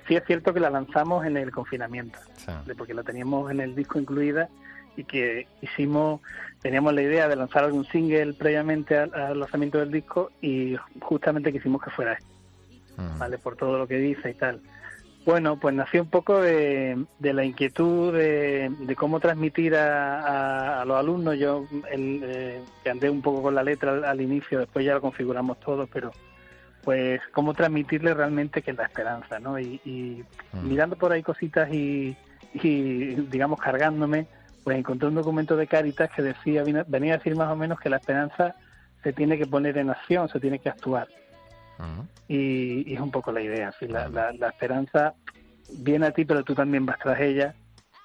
[0.09, 2.51] Sí es cierto que la lanzamos en el confinamiento, Sí.
[2.77, 4.49] porque la teníamos en el disco incluida
[4.97, 6.19] y que hicimos,
[6.61, 11.53] teníamos la idea de lanzar algún single previamente al, al lanzamiento del disco y justamente
[11.53, 12.27] quisimos que fuera este.
[12.97, 13.19] Ujú.
[13.19, 13.37] ¿vale?
[13.37, 14.59] Por todo lo que dice y tal.
[15.29, 20.81] Bueno, pues nació un poco de, de la inquietud de, de cómo transmitir a, a-
[20.81, 21.37] a los alumnos.
[21.37, 24.95] Yo el, eh, que andé un poco con la letra al, al inicio, después ya
[24.95, 26.09] lo configuramos todo, pero
[26.83, 29.59] pues cómo transmitirle realmente que es la esperanza, ¿no?
[29.59, 30.67] Y, y Mm.
[30.67, 32.17] mirando por ahí cositas y,
[32.55, 34.25] y, digamos cargándome,
[34.63, 37.91] pues encontré un documento de Cáritas que decía venía a decir más o menos que
[37.91, 38.55] la esperanza
[39.03, 41.07] se tiene que poner en acción, se tiene que actuar
[42.27, 43.71] Y, y es un poco la idea.
[43.79, 45.15] sí, la, la- la esperanza
[45.69, 47.55] viene a ti, pero tú también vas tras ella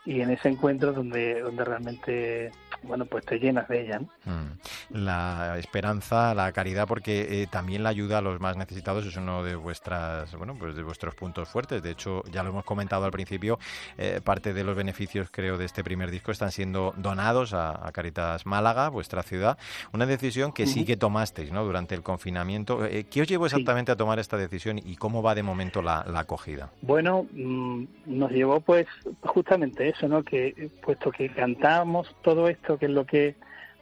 [0.06, 2.52] y en ese encuentro es donde, donde realmente
[2.86, 4.00] bueno, pues te llenas de ella.
[4.00, 4.32] ¿no?
[4.32, 4.58] Mm.
[4.90, 9.42] La esperanza, la caridad, porque eh, también la ayuda a los más necesitados es uno
[9.42, 11.82] de vuestras, bueno, pues de vuestros puntos fuertes.
[11.82, 13.58] De hecho, ya lo hemos comentado al principio,
[13.98, 18.46] eh, parte de los beneficios, creo, de este primer disco están siendo donados a, Caritas
[18.46, 19.58] Málaga, vuestra ciudad.
[19.92, 21.64] Una decisión que sí que tomasteis, ¿no?
[21.64, 22.84] Durante el confinamiento.
[22.84, 26.04] Eh, ¿Qué os llevó exactamente a tomar esta decisión y cómo va de momento la,
[26.10, 26.70] la acogida?
[26.82, 28.86] Bueno, mm, nos llevó, pues,
[29.22, 30.22] justamente eso, ¿no?
[30.22, 33.36] Que puesto que cantábamos todo esto que es lo que,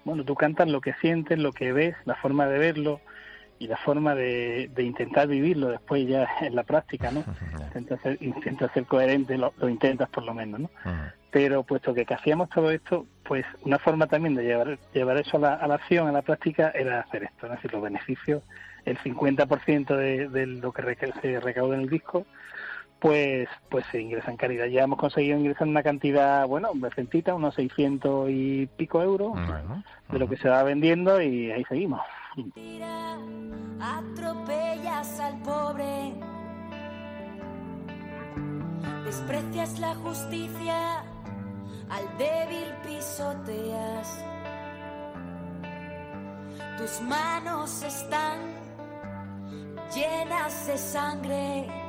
[0.05, 3.01] bueno, tú cantas lo que sientes, lo que ves, la forma de verlo
[3.59, 7.25] y la forma de, intentar vivirlo después ya en la práctica, ¿no?
[7.67, 10.71] Intentas ser, intenta ser coherente, lo, intentas por lo menos, ¿no?
[11.31, 15.41] Pero puesto que hacíamos todo esto, pues una forma también de llevar, llevar eso a
[15.41, 17.55] la, a la acción, a la práctica, era hacer esto, ¿no?
[17.55, 18.43] Es decir, los beneficios,
[18.85, 22.27] el 50% de, de lo que se recauda en el disco,
[23.03, 24.67] pues pues se ingresa en caridad.
[24.67, 29.33] Ya hemos conseguido ingresar una cantidad, bueno, decentita, unos 600 y pico euros
[30.09, 32.01] de lo que se va vendiendo y ahí seguimos.
[33.81, 36.15] Atropellas al pobre,
[39.05, 41.01] desprecias la justicia,
[41.91, 44.25] al débil pisoteas.
[46.79, 48.39] Tus manos están
[49.93, 51.82] llenas de sangre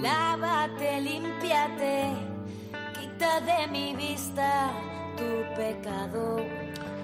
[0.00, 2.14] Lávate, limpiate,
[2.94, 4.70] quita de mi vista
[5.16, 6.38] tu pecado.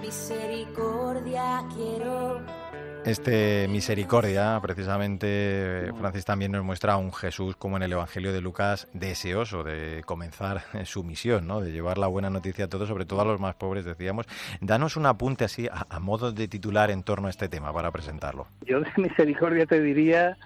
[0.01, 2.64] Misericordia quiero.
[3.05, 8.41] Este misericordia, precisamente, Francis también nos muestra a un Jesús como en el Evangelio de
[8.41, 11.61] Lucas, deseoso de comenzar su misión, ¿no?
[11.61, 14.27] de llevar la buena noticia a todos, sobre todo a los más pobres, decíamos.
[14.61, 17.91] Danos un apunte así, a, a modo de titular en torno a este tema, para
[17.91, 18.47] presentarlo.
[18.63, 20.39] Yo de misericordia te diría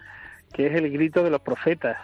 [0.52, 1.96] que es el grito de los profetas.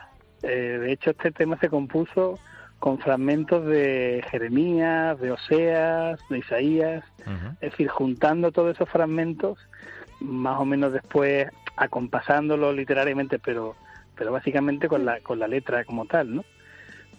[0.42, 2.38] Eh, de hecho, este tema se compuso
[2.78, 7.04] con fragmentos de Jeremías, de Oseas, de Isaías,
[7.62, 9.58] es decir, juntando todos esos fragmentos,
[10.20, 13.74] más o menos después acompasándolo literariamente, pero,
[14.16, 16.44] pero básicamente con la, con la letra como tal, ¿no?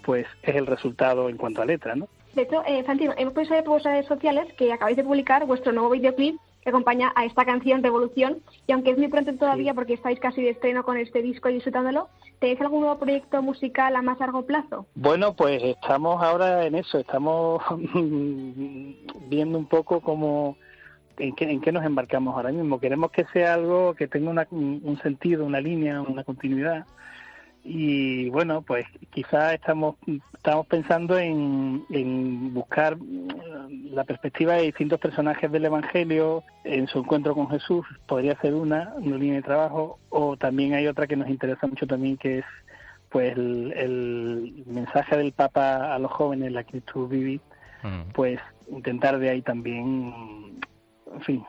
[0.04, 2.08] Pues es el resultado en cuanto a letra, ¿no?
[2.34, 5.72] De hecho, eh, Fantino, hemos podido saber por redes sociales que acabáis de publicar vuestro
[5.72, 8.40] nuevo videoclip que acompaña a esta canción Revolución.
[8.68, 11.54] Y aunque es muy pronto todavía, porque estáis casi de estreno con este disco y
[11.54, 14.88] disfrutándolo, ¿tenéis algún nuevo proyecto musical a más largo plazo?
[14.96, 17.62] Bueno, pues estamos ahora en eso, estamos
[19.30, 20.58] viendo un poco cómo.
[21.18, 22.80] En qué, en qué nos embarcamos ahora mismo.
[22.80, 26.86] Queremos que sea algo que tenga un sentido, una línea, una continuidad
[27.68, 29.96] y bueno pues quizás estamos
[30.36, 32.96] estamos pensando en, en, buscar
[33.90, 38.94] la perspectiva de distintos personajes del Evangelio en su encuentro con Jesús podría ser una
[38.98, 42.46] una línea de trabajo o también hay otra que nos interesa mucho también que es
[43.10, 47.42] pues el, mensaje del Papa a los jóvenes la Cristo Vivi
[47.82, 48.12] mm.
[48.14, 50.60] pues intentar de ahí también
[51.16, 51.46] en fin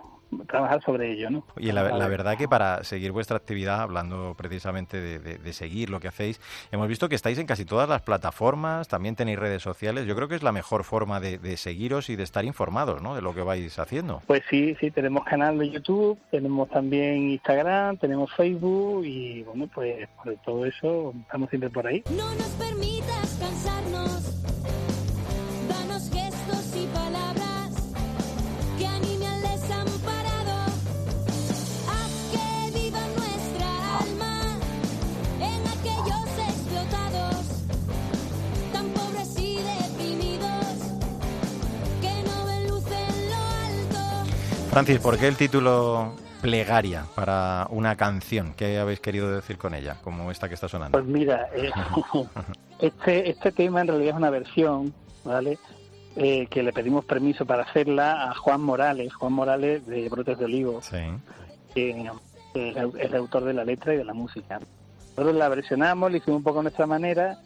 [0.48, 1.30] trabajar sobre ello.
[1.30, 1.44] ¿no?
[1.56, 6.40] Y la, verdad que para seguir vuestra actividad, hablando precisamente de, seguir lo que hacéis,
[6.72, 10.06] hemos visto que estáis en casi todas las plataformas, también tenéis redes sociales.
[10.06, 13.14] Yo creo que es la mejor forma de, seguiros y de estar informados ¿no?
[13.14, 14.20] de lo que vais haciendo.
[14.26, 20.08] Pues sí, sí, tenemos canal de YouTube, tenemos también Instagram, tenemos Facebook y bueno, pues
[20.22, 22.02] por todo eso estamos siempre por ahí.
[22.10, 23.85] No nos permitas cansarnos,
[44.76, 46.12] Francis, ¿por qué el título
[46.42, 48.52] plegaria para una canción?
[48.54, 50.98] ¿Qué habéis querido decir con ella, como esta que está sonando?
[50.98, 51.70] Pues mira, eh,
[52.80, 54.92] este, este tema en realidad es una versión,
[55.24, 55.58] ¿vale?
[56.16, 60.44] Eh, que le pedimos permiso para hacerla a Juan Morales, Juan Morales de Brotes de
[60.44, 60.82] Olivo,
[61.74, 62.10] que
[62.52, 64.60] es el autor de la letra y de la música.
[65.16, 67.38] Nosotros la versionamos, la hicimos un poco a nuestra manera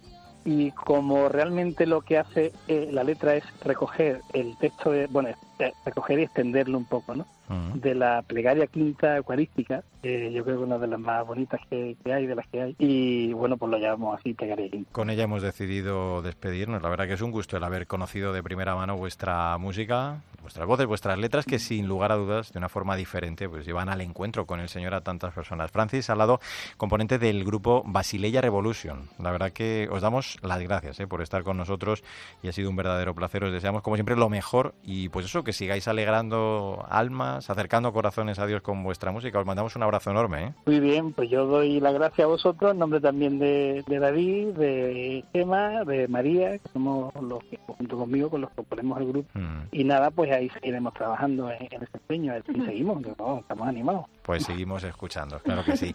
[0.44, 5.28] y como realmente lo que hace eh, la letra es recoger el texto, de, bueno,
[5.58, 7.26] eh, recoger y extenderlo un poco, ¿no?
[7.74, 11.60] De la plegaria quinta eucarística, que yo creo que es una de las más bonitas
[11.68, 14.90] que, hay, de las que hay, y bueno, pues lo llamamos así, plegaria quinta.
[14.92, 16.82] Con ella hemos decidido despedirnos.
[16.82, 20.66] La verdad que es un gusto el haber conocido de primera mano vuestra música, vuestras
[20.66, 24.00] voces, vuestras letras, que sin lugar a dudas, de una forma diferente, pues llevan al
[24.00, 25.70] encuentro con el Señor a tantas personas.
[25.70, 26.40] Francis lado
[26.76, 29.08] componente del grupo Basileia Revolution.
[29.18, 32.02] La verdad que os damos las gracias eh, por estar con nosotros
[32.42, 33.44] y ha sido un verdadero placer.
[33.44, 38.38] Os deseamos, como siempre, lo mejor y pues eso, que sigáis alegrando almas, acercando corazones
[38.38, 39.38] a Dios con vuestra música.
[39.38, 40.44] Os mandamos un abrazo enorme.
[40.44, 40.52] ¿eh?
[40.66, 45.24] Muy bien, pues yo doy las gracias a vosotros, en nombre también de, David, de
[45.32, 49.28] Gemma, de María, que somos los que junto conmigo con los que ponemos el grupo.
[49.34, 49.60] Mm.
[49.70, 52.28] Y nada, pues ahí seguiremos trabajando en, en este y
[52.64, 54.06] seguimos, estamos animados.
[54.22, 55.94] Pues seguimos escuchando, claro que sí.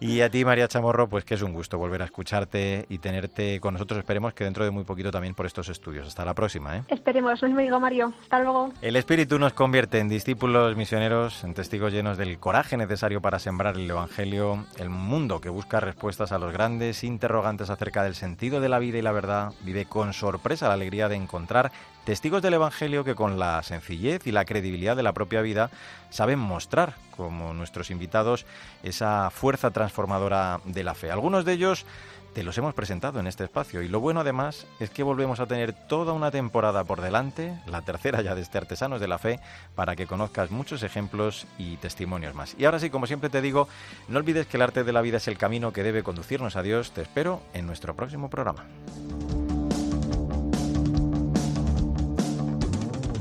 [0.00, 3.60] Y a ti, María Chamorro, pues que es un gusto volver a escucharte y tenerte
[3.60, 3.98] con nosotros.
[3.98, 6.06] Esperemos que dentro de muy poquito también por estos estudios.
[6.06, 6.82] Hasta la próxima, ¿eh?
[6.88, 8.12] Esperemos, lo mismo digo, Mario.
[8.22, 8.72] Hasta luego.
[8.80, 13.76] El espíritu nos convierte en discípulos misioneros, en testigos llenos del coraje necesario para sembrar
[13.76, 18.68] el Evangelio, el mundo que busca respuestas a los grandes interrogantes acerca del sentido de
[18.68, 21.72] la vida y la verdad, vive con sorpresa la alegría de encontrar
[22.04, 25.70] testigos del Evangelio que con la sencillez y la credibilidad de la propia vida
[26.10, 28.46] saben mostrar, como nuestros invitados,
[28.82, 31.10] esa fuerza transformadora de la fe.
[31.10, 31.86] Algunos de ellos
[32.34, 35.46] te los hemos presentado en este espacio y lo bueno además es que volvemos a
[35.46, 39.38] tener toda una temporada por delante, la tercera ya de este Artesanos de la Fe,
[39.76, 42.56] para que conozcas muchos ejemplos y testimonios más.
[42.58, 43.68] Y ahora sí, como siempre te digo,
[44.08, 46.62] no olvides que el arte de la vida es el camino que debe conducirnos a
[46.62, 46.90] Dios.
[46.90, 48.64] Te espero en nuestro próximo programa.